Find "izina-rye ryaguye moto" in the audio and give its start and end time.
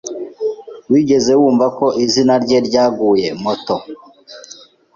2.05-3.75